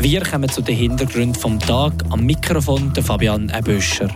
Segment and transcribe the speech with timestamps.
[0.00, 1.92] Wir kommen zu den Hintergründen vom Tag.
[2.08, 4.08] Am Mikrofon der Fabian Eböscher.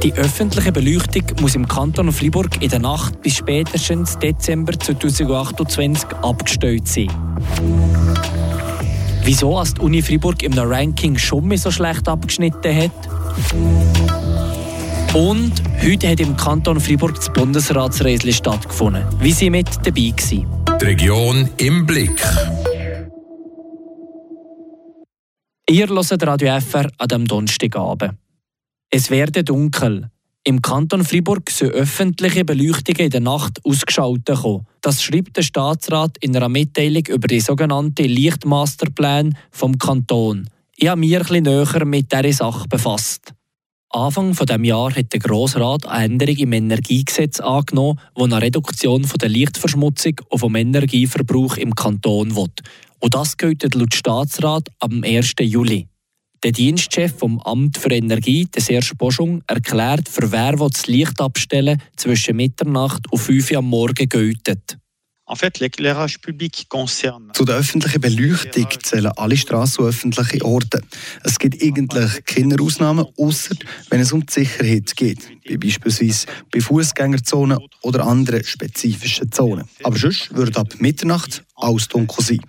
[0.00, 6.86] Die öffentliche Beleuchtung muss im Kanton Freiburg in der Nacht bis spätestens Dezember 2028 abgestellt
[6.86, 7.10] sein.
[9.24, 12.92] Wieso als die Uni Freiburg im Ranking schon so schlecht abgeschnitten hat?
[15.14, 19.02] Und heute hat im Kanton Freiburg das Bundesratsreisli stattgefunden.
[19.18, 20.78] Wie sie mit dabei waren.
[20.80, 22.22] Die Region im Blick.
[25.70, 28.14] Ihr hört Radio FR an diesem Donnerstagabend.
[28.88, 30.10] Es werde dunkel.
[30.42, 34.66] Im Kanton Fribourg sollen öffentliche Beleuchtungen in der Nacht ausgeschaltet kommen.
[34.80, 40.48] Das schreibt der Staatsrat in einer Mitteilung über die sogenannte Lichtmasterplan vom Kanton.
[40.74, 43.34] Ich habe mich bisschen näher mit dieser Sache befasst.
[43.90, 49.28] Anfang dieses Jahr hat der Grossrat eine Änderung im Energiegesetz angenommen, die eine Reduktion der
[49.30, 52.50] Lichtverschmutzung und vom Energieverbrauch im Kanton will.
[53.00, 55.34] Und das gilt laut Staatsrat am 1.
[55.40, 55.88] Juli.
[56.44, 61.82] Der Dienstchef vom Amt für Energie, der Serge Boschung, erklärt, für wer das Licht abstellen
[61.96, 64.78] zwischen Mitternacht und 5 Uhr am Morgen gilt.
[67.34, 70.82] Zu der öffentlichen Beleuchtung zählen alle Straßen und öffentliche Orte.
[71.22, 73.54] Es gibt eigentlich keine Ausnahmen, außer
[73.90, 79.68] wenn es um die Sicherheit geht, wie beispielsweise bei Fußgängerzonen oder anderen spezifischen Zonen.
[79.82, 82.40] Aber sonst würde ab Mitternacht alles dunkel sein.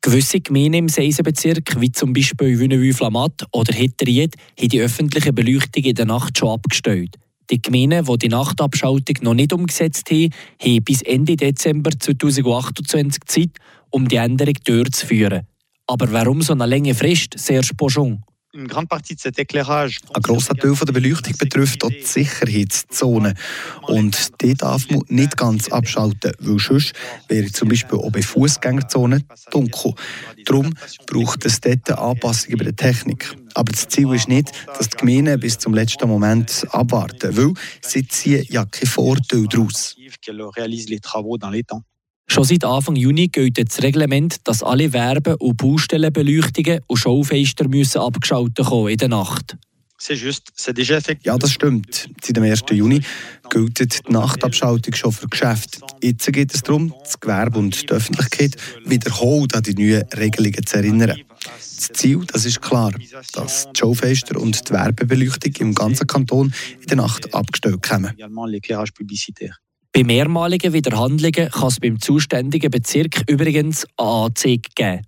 [0.00, 5.94] Gewisse Gemeinden im Seisenbezirk, wie zum Beispiel Wünnewü-Flamatt oder Hitteried, haben die öffentliche Beleuchtung in
[5.94, 7.16] der Nacht schon abgestellt.
[7.50, 10.30] Die Gemeinden, die die Nachtabschaltung noch nicht umgesetzt haben,
[10.60, 13.50] haben bis Ende Dezember 2028 Zeit,
[13.90, 15.46] um die Änderung durchzuführen.
[15.86, 18.22] Aber warum so eine lange Frist, Serge Pochon?
[20.14, 23.34] Ein grosser Teil der Beleuchtung betrifft auch die Sicherheitszone.
[23.82, 26.92] Und die darf man nicht ganz abschalten, weil sonst
[27.28, 29.94] wäre zum Beispiel auch bei Fußgängerzonen dunkel.
[30.44, 30.74] Darum
[31.06, 33.36] braucht es dort Anpassungen bei der Technik.
[33.54, 38.06] Aber das Ziel ist nicht, dass die Gemeinden bis zum letzten Moment abwarten, weil sie
[38.06, 39.96] ziehen ja keinen Vorteil daraus.
[42.28, 48.00] Schon seit Anfang Juni gilt das Reglement, dass alle Werbe- und Baustellenbeleuchtungen und Schaufenster müssen
[48.00, 49.56] abgeschaltet kommen in der Nacht.
[51.24, 52.10] Ja, das stimmt.
[52.22, 52.64] Seit dem 1.
[52.70, 53.00] Juni
[53.48, 55.80] gilt die Nachtabschaltung schon für Geschäfte.
[56.02, 60.76] Jetzt geht es darum, das Gewerbe und die Öffentlichkeit wiederholt an die neuen Regelungen zu
[60.76, 61.18] erinnern.
[61.42, 62.92] Das Ziel das ist klar,
[63.32, 68.12] dass die Schaufenster und die Werbebeleuchtung im ganzen Kanton in der Nacht abgestellt kommen.
[69.96, 75.00] Bei mehrmaligen Wiederhandlungen kann es beim zuständigen Bezirk übrigens eine Anzeige geben.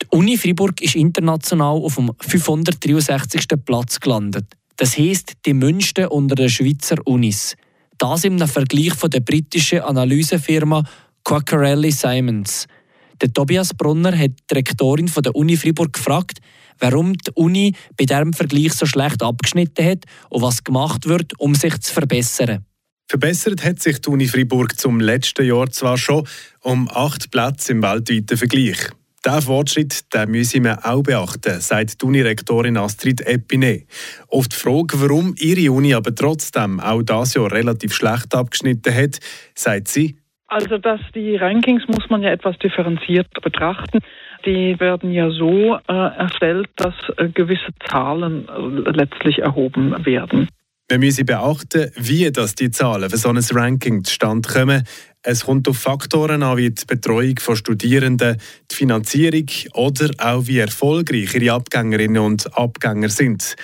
[0.00, 3.46] Die Uni Freiburg ist international auf dem 563.
[3.64, 4.44] Platz gelandet.
[4.76, 7.56] Das heisst, die Münste unter den Schweizer Unis.
[7.98, 10.84] Das im Vergleich von der britischen Analysefirma
[11.24, 12.68] Quaccarelli Simons.
[13.20, 16.38] Der Tobias Brunner hat die Rektorin von der Uni Freiburg gefragt,
[16.82, 21.54] warum die Uni bei diesem Vergleich so schlecht abgeschnitten hat und was gemacht wird, um
[21.54, 22.66] sich zu verbessern.
[23.08, 26.26] Verbessert hat sich die Uni Freiburg zum letzten Jahr zwar schon
[26.60, 28.88] um acht Plätze im weltweiten Vergleich.
[29.24, 33.82] Diesen Fortschritt den müssen wir auch beachten, sagt die Unirektorin Astrid Epine.
[34.28, 39.20] Auf die Frage, warum ihre Uni aber trotzdem auch dieses Jahr relativ schlecht abgeschnitten hat,
[39.54, 40.16] sagt sie,
[40.48, 44.00] also dass die Rankings muss man ja etwas differenziert betrachten.
[44.44, 50.48] Die werden ja so äh, erstellt, dass äh, gewisse Zahlen äh, letztlich erhoben werden.
[50.88, 54.84] Wir müssen beachten, wie das die Zahlen für so ein Ranking zustande kommen.
[55.22, 58.36] Es kommt auf Faktoren an wie die Betreuung von Studierenden,
[58.70, 63.56] die Finanzierung oder auch wie erfolgreich ihre Abgängerinnen und Abgänger sind.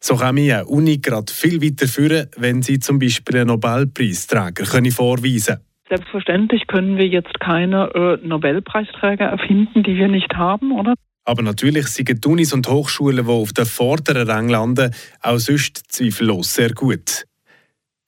[0.00, 5.56] So kann eine Uni gerade viel weiter führen, wenn sie zum Beispiel einen Nobelpreisträger vorweisen
[5.56, 5.73] können.
[5.88, 10.94] Selbstverständlich können wir jetzt keine äh, Nobelpreisträger erfinden, die wir nicht haben, oder?
[11.26, 15.92] Aber natürlich sind die Unis und Hochschulen, die auf den vorderen Rang landen, auch sonst
[15.92, 17.24] zweifellos sehr gut.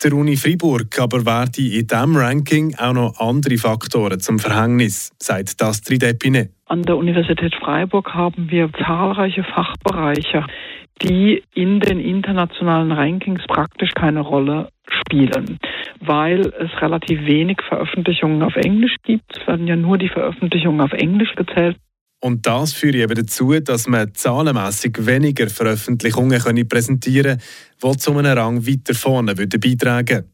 [0.05, 5.63] Der Uni Freiburg aber werden in diesem Ranking auch noch andere Faktoren zum Verhängnis, sagt
[5.63, 6.51] Astrid Epine.
[6.67, 10.45] An der Universität Freiburg haben wir zahlreiche Fachbereiche,
[11.03, 15.59] die in den internationalen Rankings praktisch keine Rolle spielen,
[16.01, 19.39] weil es relativ wenig Veröffentlichungen auf Englisch gibt.
[19.39, 21.77] Es werden ja nur die Veröffentlichungen auf Englisch gezählt.
[22.21, 28.17] Und das führt eben dazu, dass man zahlenmässig weniger Veröffentlichungen können präsentieren können, die zu
[28.17, 30.25] einem Rang weiter vorne beitragen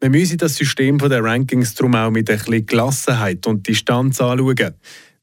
[0.00, 4.74] Wir müssen das System der Rankings darum auch mit ein bisschen Gelassenheit und Distanz anschauen.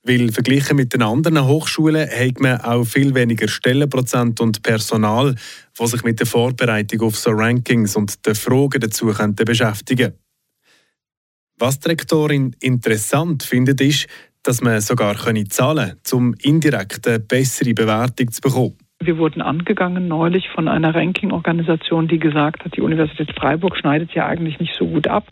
[0.04, 5.36] Weil verglichen mit den anderen Hochschulen hat man auch viel weniger Stellenprozent und Personal,
[5.78, 9.14] das sich mit der Vorbereitung auf so Rankings und den Fragen dazu
[9.46, 10.14] beschäftigen
[11.60, 14.08] Was die Rektorin interessant findet, ist,
[14.44, 18.78] dass man sogar zahlen können, um indirekt eine bessere Bewertung zu bekommen.
[19.04, 24.28] Wir wurden angegangen neulich von einer Ranking-Organisation, die gesagt hat, die Universität Freiburg schneidet ja
[24.28, 25.28] eigentlich nicht so gut ab.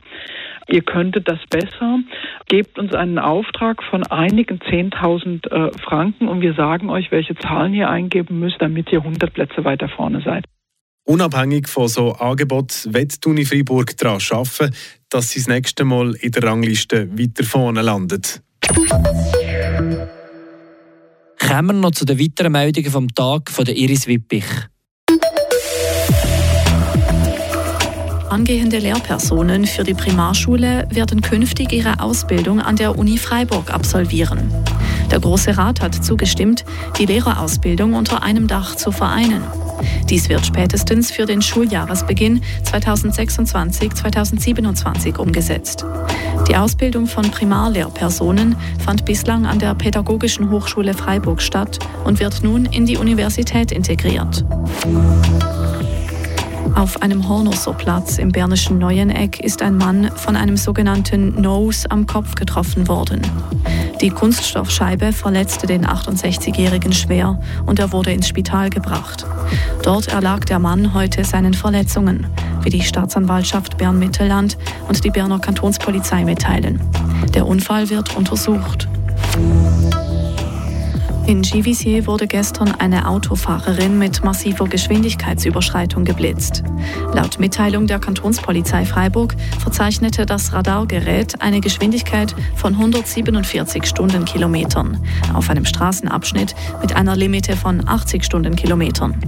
[0.72, 2.00] Ihr könntet das besser.
[2.48, 7.74] Gebt uns einen Auftrag von einigen 10.000 äh, Franken und wir sagen euch, welche Zahlen
[7.74, 10.46] ihr eingeben müsst, damit ihr 100 Plätze weiter vorne seid.
[11.06, 14.76] Unabhängig von so Angeboten wird die Uni Freiburg daran arbeiten,
[15.10, 18.44] dass sie das nächste Mal in der Rangliste weiter vorne landet.
[21.40, 24.46] Kommen wir noch zu den weiteren Meldungen vom Tag von der Iris Wippich.
[28.30, 34.54] Angehende Lehrpersonen für die Primarschule werden künftig ihre Ausbildung an der Uni Freiburg absolvieren.
[35.10, 36.64] Der Große Rat hat zugestimmt,
[37.00, 39.42] die Lehrerausbildung unter einem Dach zu vereinen.
[40.10, 42.42] Dies wird spätestens für den Schuljahresbeginn
[42.72, 45.84] 2026-2027 umgesetzt.
[46.48, 52.66] Die Ausbildung von Primarlehrpersonen fand bislang an der Pädagogischen Hochschule Freiburg statt und wird nun
[52.66, 54.46] in die Universität integriert.
[56.76, 62.36] Auf einem Hornusserplatz im bernischen Neueneck ist ein Mann von einem sogenannten Nose am Kopf
[62.36, 63.22] getroffen worden.
[64.02, 69.26] Die Kunststoffscheibe verletzte den 68-Jährigen schwer und er wurde ins Spital gebracht.
[69.84, 72.28] Dort erlag der Mann heute seinen Verletzungen,
[72.62, 74.58] wie die Staatsanwaltschaft Bern-Mittelland
[74.88, 76.80] und die Berner Kantonspolizei mitteilen.
[77.34, 78.88] Der Unfall wird untersucht.
[81.30, 86.64] In Givisier wurde gestern eine Autofahrerin mit massiver Geschwindigkeitsüberschreitung geblitzt.
[87.14, 95.00] Laut Mitteilung der Kantonspolizei Freiburg verzeichnete das Radargerät eine Geschwindigkeit von 147 Stundenkilometern
[95.36, 99.22] auf einem Straßenabschnitt mit einer Limite von 80 Stundenkilometern.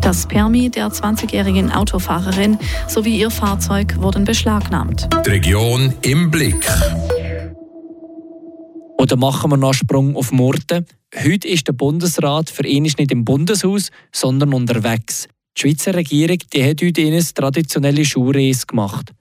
[0.00, 2.56] Das Permi der 20-jährigen Autofahrerin
[2.88, 5.06] sowie ihr Fahrzeug wurden beschlagnahmt.
[5.26, 6.66] Die Region im Blick.
[8.96, 10.86] Oder machen wir noch einen Sprung auf Murten?
[11.14, 15.28] Heute ist der Bundesrat für ihn nicht im Bundeshaus, sondern unterwegs.
[15.56, 19.12] Die Schweizer Regierung die hat heute eine traditionelle Schulreise gemacht.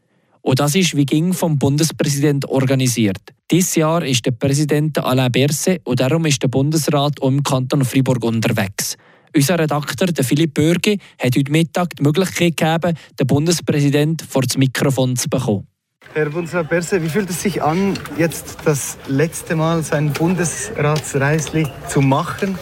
[0.42, 3.20] Und das ist wie ging vom Bundespräsident organisiert.
[3.52, 8.24] Dieses Jahr ist der Präsident Alain Berset und darum ist der Bundesrat im Kanton Freiburg
[8.24, 8.96] unterwegs.
[9.36, 15.18] Unser Redakteur Philipp Bürgi hat heute Mittag die Möglichkeit gegeben, den Bundespräsident vor das Mikrofon
[15.18, 15.68] zu bekommen.
[16.14, 22.02] Herr Bundesrat Berse, wie fühlt es sich an, jetzt das letzte Mal sein Bundesratsreisli zu
[22.02, 22.60] machen,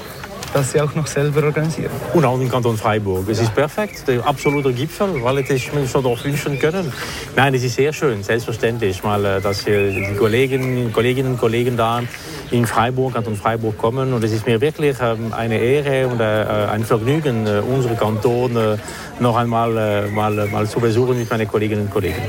[0.54, 1.90] das Sie auch noch selber organisieren?
[2.14, 3.28] Und auch im Kanton Freiburg.
[3.28, 6.94] Es ist perfekt, der absolute Gipfel, weil ist mir schon doch wünschen können.
[7.36, 12.04] Nein, es ist sehr schön, selbstverständlich, mal, äh, dass die Kollegen, Kolleginnen und Kollegen da
[12.52, 14.14] in Freiburg, Kanton Freiburg kommen.
[14.14, 18.78] Und es ist mir wirklich ähm, eine Ehre und äh, ein Vergnügen, äh, unsere Kanton
[19.20, 22.22] noch einmal mal, mal zu besuchen mit meinen Kolleginnen und Kollegen.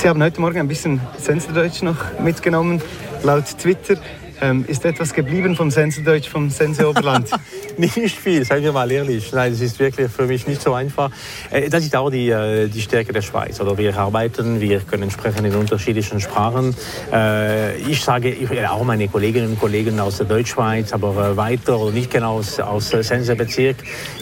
[0.00, 2.80] Sie haben heute Morgen ein bisschen Sensordeutsch noch mitgenommen.
[3.22, 3.96] Laut Twitter
[4.40, 7.28] ähm, ist etwas geblieben vom Sensordeutsch vom Sense Oberland?
[7.76, 9.30] nicht viel, seien wir mal ehrlich.
[9.32, 11.10] Nein, es ist wirklich für mich nicht so einfach.
[11.50, 13.60] Äh, das ist auch die, äh, die Stärke der Schweiz.
[13.60, 16.74] Oder wir arbeiten, wir können sprechen in unterschiedlichen Sprachen.
[17.12, 18.34] Äh, ich sage,
[18.70, 22.88] auch meine Kolleginnen und Kollegen aus der Deutschschweiz, aber weiter oder nicht genau aus, aus
[22.88, 23.76] Sense-Bezirk,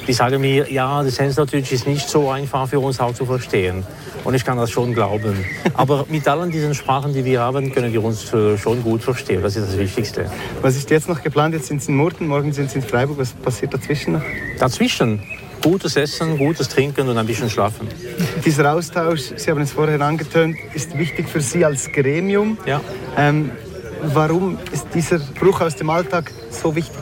[0.09, 3.85] die sagen mir, ja, das Sensordeutsch ist nicht so einfach für uns auch zu verstehen.
[4.25, 5.45] Und ich kann das schon glauben.
[5.75, 9.43] Aber mit allen diesen Sprachen, die wir haben, können wir uns schon gut verstehen.
[9.43, 10.31] Das ist das Wichtigste.
[10.63, 11.55] Was ist jetzt noch geplant?
[11.55, 13.19] Jetzt sind Sie in Murten, morgen sind Sie in Freiburg.
[13.19, 14.23] Was passiert dazwischen noch?
[14.59, 15.23] Dazwischen?
[15.63, 17.87] Gutes Essen, gutes Trinken und ein bisschen schlafen.
[18.47, 22.57] Dieser Austausch, Sie haben es vorher angetönt, ist wichtig für Sie als Gremium.
[22.65, 22.81] Ja.
[23.17, 23.51] Ähm,
[24.03, 26.99] warum ist dieser Bruch aus dem Alltag so wichtig?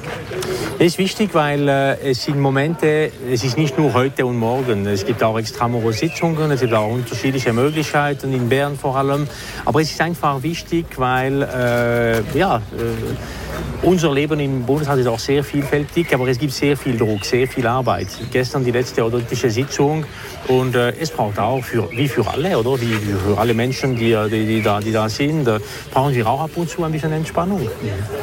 [0.79, 4.87] Es ist wichtig, weil äh, es sind Momente, es ist nicht nur heute und morgen.
[4.87, 9.27] Es gibt auch extramure Sitzungen, es gibt auch unterschiedliche Möglichkeiten, in Bern vor allem.
[9.65, 13.46] Aber es ist einfach wichtig, weil äh, ja, äh,
[13.83, 17.47] unser Leben im Bundesrat ist auch sehr vielfältig, aber es gibt sehr viel Druck, sehr
[17.47, 18.09] viel Arbeit.
[18.33, 20.05] Gestern die letzte olympische Sitzung
[20.49, 22.81] und äh, es braucht auch, für, wie für alle, oder?
[22.81, 25.61] Wie für alle Menschen, die, die, die, da, die da sind, äh,
[25.93, 27.69] brauchen wir auch ab und zu ein bisschen Entspannung.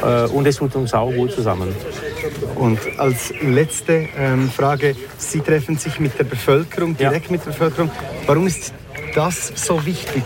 [0.02, 1.74] Äh, und es tut uns auch gut zusammen.
[2.56, 7.32] Und als letzte ähm, Frage, Sie treffen sich mit der Bevölkerung, direkt ja.
[7.32, 7.92] mit der Bevölkerung.
[8.25, 8.74] Warum ist
[9.13, 10.24] das so wichtig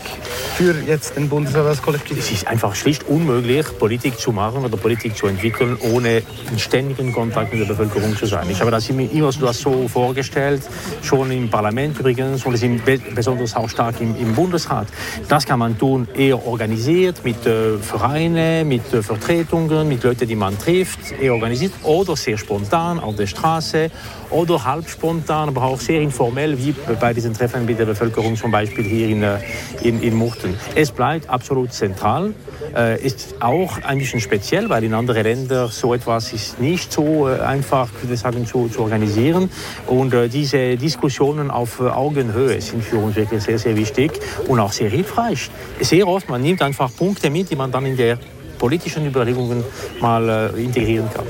[0.56, 2.18] für jetzt den Bundesrat als Kollektiv?
[2.18, 7.12] Es ist einfach schlicht unmöglich, Politik zu machen oder Politik zu entwickeln, ohne in ständigen
[7.12, 8.48] Kontakt mit der Bevölkerung zu sein.
[8.50, 10.62] Ich habe das immer so vorgestellt,
[11.02, 14.88] schon im Parlament übrigens und es ist besonders auch stark im, im, Bundesrat.
[15.28, 20.36] Das kann man tun, eher organisiert, mit äh, Vereinen, mit äh, Vertretungen, mit Leuten, die
[20.36, 23.90] man trifft, eher organisiert oder sehr spontan auf der Straße
[24.30, 28.50] oder halb spontan, aber auch sehr informell, wie bei diesen Treffen mit der Bevölkerung zum
[28.50, 29.38] Beispiel Beispiel hier in, äh,
[29.82, 30.54] in, in Murten.
[30.74, 32.34] Es bleibt absolut zentral.
[32.74, 37.28] Äh, ist auch ein bisschen speziell, weil in anderen Ländern so etwas ist nicht so
[37.28, 39.50] äh, einfach sagen, zu, zu organisieren.
[39.86, 44.12] Und äh, diese Diskussionen auf Augenhöhe sind für uns wirklich sehr, sehr wichtig
[44.46, 45.50] und auch sehr hilfreich.
[45.80, 48.18] Sehr oft, man nimmt einfach Punkte mit, die man dann in der
[48.58, 49.64] politischen Überlegungen
[50.00, 51.26] mal äh, integrieren kann.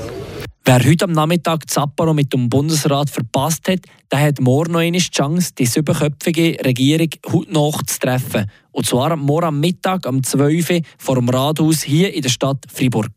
[0.71, 3.79] Wer heute am Nachmittag Zapparo mit dem Bundesrat verpasst hat,
[4.11, 8.45] der hat morgen noch eine Chance, die siebenköpfige Regierung heute Nacht zu treffen.
[8.69, 12.67] Und zwar morgen am Mittag um 12 Uhr vor dem Rathaus hier in der Stadt
[12.71, 13.09] Fribourg.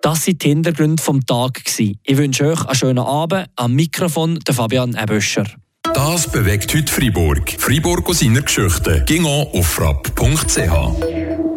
[0.00, 1.80] Das waren die Hintergründe des Tages.
[1.80, 3.46] Ich wünsche euch einen schönen Abend.
[3.56, 5.46] Am Mikrofon der Fabian Eböscher.
[5.92, 7.50] Das bewegt heute Fribourg.
[7.58, 9.02] Fribourg aus seiner Geschichte.
[9.08, 11.51] Ging auf frapp.ch.